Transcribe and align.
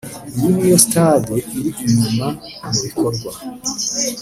Iyi 0.35 0.47
ni 0.57 0.67
yo 0.71 0.77
stade 0.85 1.33
iri 1.57 1.71
inyuma 1.85 2.27
mu 2.63 2.73
bikorwa 2.85 3.31